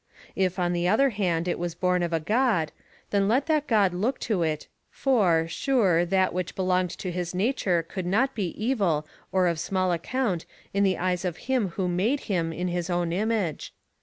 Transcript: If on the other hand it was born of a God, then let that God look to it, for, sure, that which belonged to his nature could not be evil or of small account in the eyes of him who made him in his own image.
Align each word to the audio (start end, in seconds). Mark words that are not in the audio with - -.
If 0.35 0.57
on 0.57 0.73
the 0.73 0.87
other 0.87 1.11
hand 1.11 1.47
it 1.47 1.59
was 1.59 1.75
born 1.75 2.01
of 2.01 2.11
a 2.11 2.19
God, 2.19 2.71
then 3.11 3.27
let 3.27 3.45
that 3.45 3.67
God 3.67 3.93
look 3.93 4.19
to 4.21 4.41
it, 4.41 4.65
for, 4.89 5.47
sure, 5.47 6.05
that 6.05 6.33
which 6.33 6.55
belonged 6.55 6.89
to 6.97 7.11
his 7.11 7.35
nature 7.35 7.83
could 7.83 8.07
not 8.07 8.33
be 8.33 8.47
evil 8.59 9.05
or 9.31 9.45
of 9.45 9.59
small 9.59 9.91
account 9.91 10.47
in 10.73 10.83
the 10.83 10.97
eyes 10.97 11.23
of 11.23 11.37
him 11.45 11.67
who 11.77 11.87
made 11.87 12.21
him 12.21 12.51
in 12.51 12.67
his 12.69 12.89
own 12.89 13.13
image. 13.13 13.75